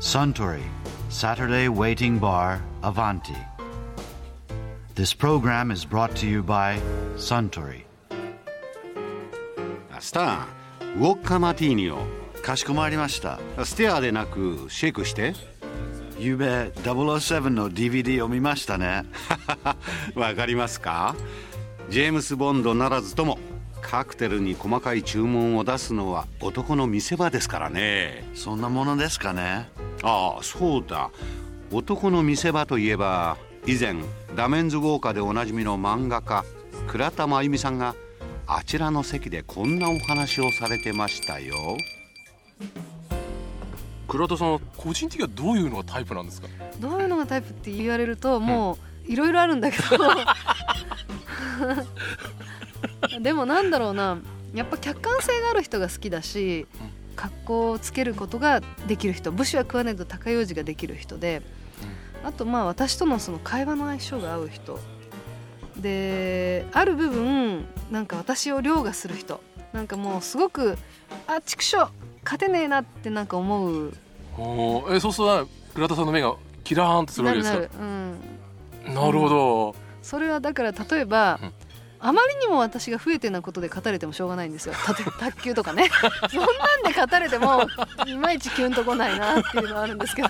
[0.00, 0.62] Suntory
[1.08, 3.34] Saturday Waiting Bar Avanti.
[4.94, 6.78] This program is brought to you by
[7.16, 7.84] Suntory.
[9.98, 11.98] スターウォッカマティーニを
[12.42, 13.40] かしこまりました。
[13.64, 15.34] ステアでなくシェイクして
[16.16, 19.02] ゆうべ007の DVD を見ましたね。
[20.14, 21.16] わかりますか
[21.90, 23.40] ジェームス・ボンドならずとも
[23.82, 29.87] カクテルに細かい注文を出すのは男の見せ場ですからねそんなものですかね。
[30.02, 31.10] ああそうだ。
[31.72, 33.96] 男の見せ場といえば以前
[34.36, 36.44] ダメンズ・ウォーカーでおなじみの漫画家
[36.86, 37.94] 倉田真由美さんが
[38.46, 41.54] あちらの席でこんなお話をされてましたよ。
[44.06, 46.48] 倉田さんは個人的にはどういうのがタイプなんですか？
[46.80, 49.98] どういうのがタイプって言われるともういろいろあるんだけど。
[53.20, 54.18] でもなんだろうな
[54.54, 56.66] やっぱ客観性がある人が好きだし
[57.18, 61.42] 格好をつけることができる人武士は食わねえと高用事ができる人で
[62.24, 64.78] あとまあ私とのその会話の相性が合う人。
[65.76, 69.40] である部分なんか私を凌駕する人。
[69.72, 70.78] なんかもうすごく
[71.26, 71.88] あ畜生
[72.24, 73.92] 勝てねえなってなんか思う。
[74.36, 74.96] おー。
[74.96, 77.58] えそうすると倉田さんの目がキラーンとするわけですか？
[77.58, 77.80] なるなる、
[78.88, 81.52] うん、なるほど、それはだから例えば、うん
[82.00, 84.74] あまりにも私が不得手なことで語れてもしょうがないんですよ。
[85.18, 85.88] 卓球とかね。
[86.30, 87.66] そんなんで語れても
[88.06, 90.28] いまいちキュンとこないなっていうのはあるんですけど。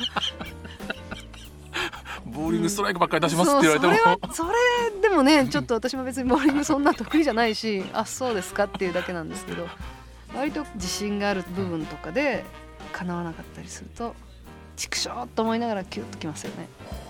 [2.27, 4.57] ボーリングストライクばっかり出しますって言われても、そうそれは
[4.93, 9.69] それでもねちょっと私も別にボーリングそんな得意じゃないしあそうですかっていうだけなんですけど。
[10.35, 12.45] 割と自信がある部分とかで
[12.93, 14.15] 叶わなかったりすると
[14.77, 16.69] 畜生と思いながらキュッときますよね。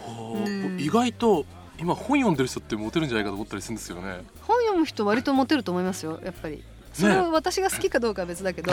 [0.08, 0.48] う。
[0.48, 1.44] ん意外と
[1.78, 4.24] 今本読んでる人ってモテるんじゃないかと思ったりするんですよね。
[4.46, 6.62] 本読む人割とモテると思いますよやっぱり。
[6.92, 8.72] それは私が好きかどうかは別だけど、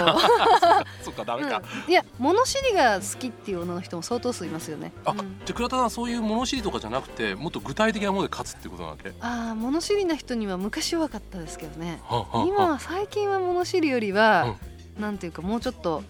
[1.03, 1.91] そっかダメか、うん。
[1.91, 4.91] いや物知りが好きっていう女の人も相当数いますよね。
[5.05, 5.17] あ、うん。
[5.17, 12.01] じゃあ倉田さんそういう物知りとかじゃなくてもっと具体的なもので勝つってことなんで、ああ物知りな人には昔弱かったですけどね。
[12.07, 14.55] はあはあ今は最近は物知りよりは、
[14.99, 16.01] なんていうかもうちょっと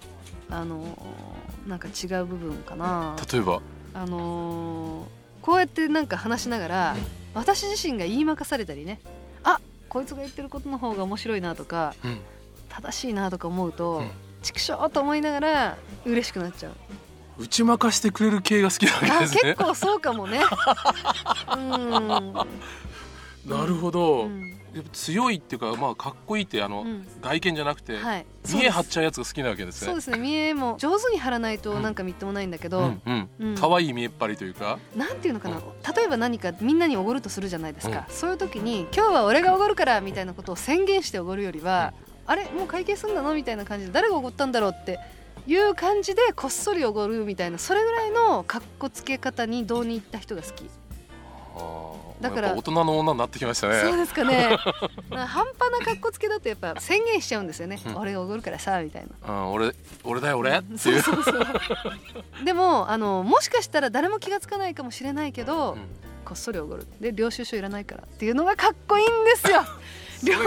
[0.50, 3.16] あのーなんか違う部分かな。
[3.30, 3.60] 例えば？
[3.94, 6.96] あのーこうやってなんか話しながら
[7.36, 9.00] 私自身が言いまかされたりね
[9.44, 12.20] あこいつが言ってることの方が面白いなとかうん。
[12.76, 14.10] 正しいなとか思うと、うん。
[14.42, 16.74] 畜生と思いながら嬉しくなっちゃう。
[17.38, 19.42] 打ち負かしてくれる系が好きなわけあですね。
[19.42, 20.42] 結構そうかもね。
[21.56, 22.34] うん
[23.46, 24.52] なるほど、うん。
[24.74, 27.08] やっぱ強いっていうかまあかっこいいってあの、うん。
[27.22, 28.26] 外見じゃなくて、はい。
[28.54, 30.18] 見え張っちゃうやつが好きなわけですすそうですね。
[30.18, 31.84] 見えも上手に張らないとうん。
[31.84, 33.30] なんかみっともないんだけど、うんうん。
[33.40, 33.56] うん。
[33.56, 34.80] 可愛い見えっ張りというか。
[34.96, 35.62] なんていうのかな、
[35.96, 41.94] 例えば何かみんなにおごるとするじゃないですか、そういう時に今日は俺がおごるからみたいなことを宣言しておごるよりは、
[42.28, 45.00] あれもう会計すんだのみたいな感じで誰がおごったんだろうって
[45.48, 50.70] いう感じでこっそりおごるみたいなそれぐらいのかっこつけ方にどうに行った人が好き、
[52.22, 53.82] だから大人の女になってきましたね。
[53.82, 54.58] そうですかね。
[55.10, 57.98] な 半端なかっこつけだとやっぱ宣言しちゃうんですよね、うん。
[57.98, 59.34] 俺がおごるからさみたいな。
[59.34, 61.00] うん、俺俺だよ俺ってそいう。
[61.00, 61.46] うそうそう
[62.44, 65.82] でもあのもしかしたら誰も気がつかないかもしれないけど、うん。
[66.24, 66.88] こっそりおごる。
[67.00, 69.64] で領収書いらないからっていうのがかっこいいんですよ。
[70.24, 70.42] 領収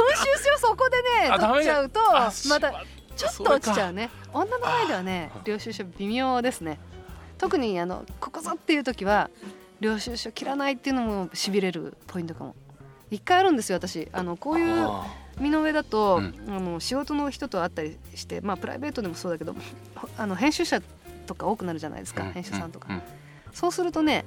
[0.59, 2.85] 書そこでね取っちゃうとあまた
[3.17, 4.11] ちょっと落ちちゃううね。
[4.33, 6.81] 女の前ではね領収書微妙ですね。
[7.37, 9.31] 特にあのここぞっていう時は
[9.81, 12.55] 領収書切らないっていうのもしびれるポイントかも。
[13.11, 14.09] 一回あるんですよ私。
[14.13, 15.07] あのこういうあ
[15.39, 16.35] 身の上だと、うん。
[16.49, 19.55] あの仕事の人と会ったりしてまあプライベートでもそうだけど
[20.17, 20.83] あの編集者
[21.27, 23.03] とか多くなるじゃないですか、ー編集さんとか、うう
[23.53, 24.25] そうするとね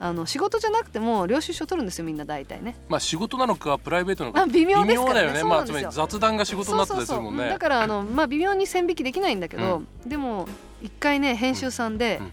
[0.00, 2.76] あの仕事じゃなくても領収書取るんですよみんな大体ね。
[2.88, 4.42] まあ仕事なのかプライベートなのか。
[4.42, 5.14] あ微妙ですからね。
[5.14, 5.40] だよね。
[5.40, 5.80] そうなんですよ。
[5.80, 7.48] まあつまり雑談が仕事になったりするもんね。
[7.48, 10.48] だからあの、まあ、微妙に線引きできないんだけど、でも
[10.82, 12.32] 一回ね編集さんでうん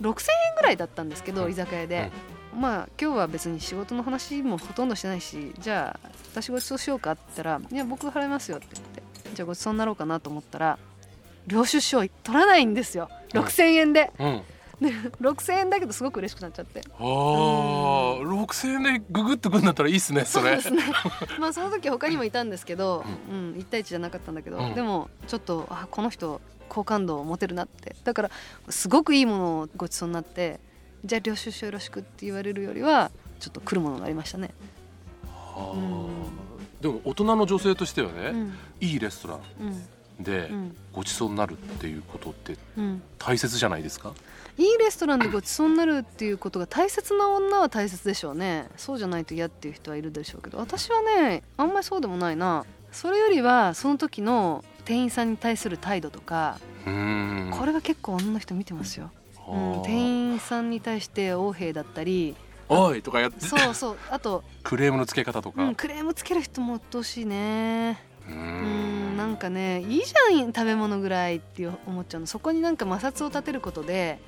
[0.00, 2.10] 6,000円ぐらいだったんですけど、うん居酒屋で、
[2.54, 9.02] まあ今日は別に仕事の話もほとんどしてないしじゃあ私ごちそうしようかって言ったら「いや僕払いますよ」って言って
[9.34, 10.78] じゃあごちそうになろうかなと思ったら
[11.46, 13.08] 領収書取らないんですよ。
[13.32, 14.42] 6,000円で、うん。
[14.80, 16.82] で6,000円だけどすごく嬉しくなっちゃって。
[16.98, 20.60] ああ6000円でググっとくんだったらいいっすねそれ。
[20.60, 20.92] そうですね。
[21.38, 23.54] まあその時他にもいたんですけど、うん。
[23.54, 24.74] 1対1じゃなかったんだけど、うん。
[24.74, 27.96] でもちょっとあこの人好感度を持てるなって。
[28.04, 28.30] だから
[28.68, 30.60] すごくいいものをごちそうになって
[31.04, 33.10] じゃあ領収書よろしくって言われるよりは
[33.40, 34.50] ちょっと来るものがありましたね。
[35.24, 35.72] あ。
[35.74, 36.06] ーうん
[36.80, 38.54] でも大人の女性としてはね、うん。
[38.80, 39.40] いいレストラン
[40.18, 40.24] うん。
[40.24, 40.76] でうん。
[40.92, 44.12] ごちそうになるっていうことってうん、大切じゃないですか？
[44.58, 48.68] いいレストランでごちそうになるっていうことが大切な女は大切でしょうね。
[48.76, 52.64] そうじゃないと嫌っていう人はいるでしょうけど私はねあんまりそうでもないな。
[52.92, 56.90] それよりはその時の店員さんに対する態度とか、こ
[57.66, 59.10] れは結構女の人見てますよ。
[59.36, 62.34] あうん、店員さんに対して横兵だったり
[62.68, 63.44] おいとかやって。
[63.44, 63.96] そうそう。
[64.10, 68.00] あと、クレームのつけ方とか、うん、クレームつける人も鬱陶しいね。
[68.28, 72.26] ううんんなんかねいいじゃん食べ物ぐらいって思っちゃうの。
[72.26, 74.18] そこになんか摩擦を立てることで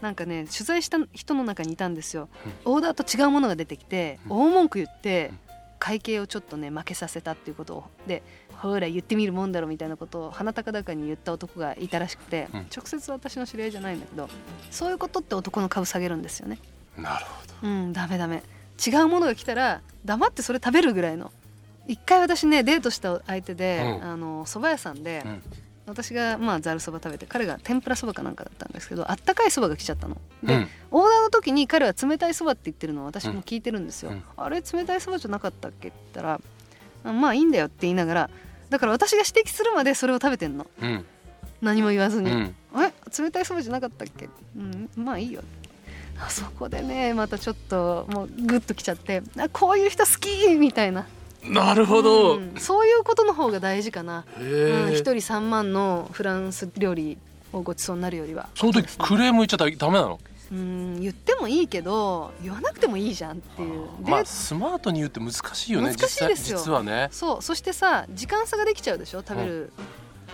[0.00, 2.28] なんかね取材した人の中にいたんですよ、
[2.64, 5.51] オーダーと違うものが出てきて、大文句言って、うん
[5.82, 8.22] 会計をちょっとね負けさせたっていうことをで
[8.54, 12.66] ほら言ってみるもんだろみたいなことを鼻高々に言った男がいたらしくて、うん。
[12.72, 14.28] 直接私の知り合いじゃないんだけど
[14.70, 16.60] そういうことって男の株下げるんですよね。
[16.96, 17.68] なるほど。
[17.68, 18.44] うんダメダメ。
[18.86, 21.32] 違うものが来たら黙ってそれ食べるぐらいの。
[21.88, 24.04] 一回私ねデートした相手で、うん。
[24.04, 25.42] あの蕎麦屋さんで、うん
[25.86, 30.16] 私がまあざるそば食べて彼が天ぷらそばかなんかだったんですけどあったかいそばが来ちゃったの。
[30.42, 30.68] で、うん。
[30.90, 34.10] オーダーの時に彼は冷たいそばって言ってるのを私も聞いてるんですよ。
[34.10, 34.22] うん。
[34.36, 36.40] あれ冷たいそばじゃなかったっけって言ったら
[37.04, 38.30] あまあいいんだよって言いながら
[38.70, 40.66] だから私が指摘するまでそれを食べてんの。
[40.80, 41.04] うん。
[41.60, 42.30] 何も言わずに。
[42.30, 42.54] うん。
[42.76, 44.28] え冷たいそばじゃなかったっけ？
[44.56, 45.42] うんまあいいよ
[46.18, 51.06] あそこでねまたちょっともうグッときちゃってあこういう人好きみたいな
[51.44, 52.54] なるほど、うん。
[52.56, 54.24] そういうことの方が大事かな。
[54.38, 54.94] へうん。
[54.94, 57.18] 人3万のフランス料理
[57.52, 58.48] をごちそうになるよりは。
[58.54, 60.20] その時クレーム言っちゃダメなの？
[60.52, 61.00] うん。
[61.00, 63.88] 言ってもいいけど言わなくてもいいじゃんっていう。
[64.04, 65.90] で、まあスマートに言うって難しいよね。
[65.90, 66.58] 難しいですよ。
[66.58, 67.08] 実はね。
[67.10, 67.42] そう。
[67.42, 69.22] そしてさ時間差ができちゃうでしょ？
[69.26, 69.72] 食べる、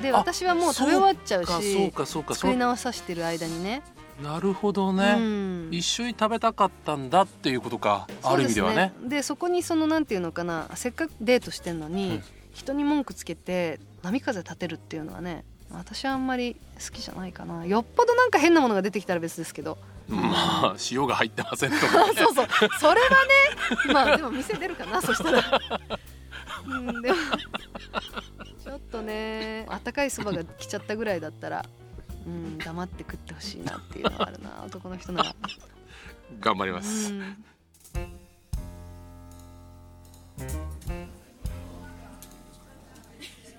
[0.03, 1.93] であ私はもう食べ終わっちゃうし
[2.35, 3.83] 作り直させてる間にね
[4.23, 5.69] なるほどうね、ん。
[5.73, 8.09] 一緒に食べたかったんだっていうことか。
[8.23, 8.93] ある意味ではね。
[9.03, 12.23] でそこにそのなんていうのかなせっかくデートしてんのに、うん。
[12.53, 17.65] 人に文句つけて波風立てるっていうのはね私はあんまり好きじゃないかな。
[17.67, 19.79] よっぽどなんか変なものが出てきたら別ですけど。
[20.09, 22.47] まあ塩が入ってませんとか、ね、 そうそう。
[22.81, 23.09] それは
[23.87, 25.61] ねまあでも店出るかな そしたら。
[26.67, 27.17] うんでも
[28.65, 31.65] ちょっとねあったかいそばが来ちゃったぐらいだったら
[32.29, 34.63] うん黙って食ってほしいなっていうのはあるな。
[34.67, 35.35] 男の人なら。
[36.41, 37.37] 頑張ります、うん。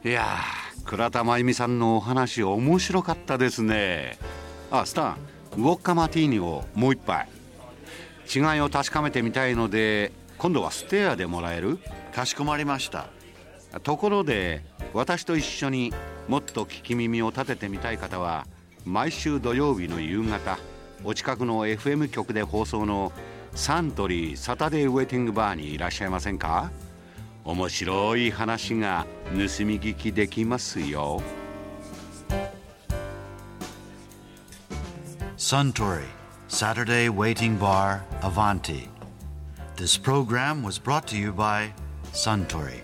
[0.04, 4.18] いやー倉田真由美さんのお話面白かったですね。
[4.72, 5.18] あスタン
[5.58, 7.28] ウォッカマティーニをもう一杯。
[8.34, 11.80] 違いを確かめてみたいので今度はステアでもらえる？
[12.14, 13.08] かしこまりました。
[13.84, 14.64] ところで
[14.94, 15.92] 私と一緒に
[16.28, 18.46] もっと聞き耳を立ててみたい方は
[18.90, 20.58] 毎週土曜日の夕方
[21.04, 23.12] お近くの FM 局で放送の
[23.54, 26.72] サントリーサタデーウェイティングバーにいらっしゃいませんか？
[27.46, 31.22] 面白い話が盗み聞きできますよ。
[35.38, 36.04] サントリー
[36.48, 38.88] サタデーウェイティングバーアヴァンティ
[39.76, 41.70] This program was brought to you by
[42.12, 42.82] santory